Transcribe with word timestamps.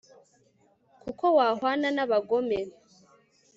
kuko 1.01 1.25
wahwana 1.37 1.87
n'abagome 1.95 2.59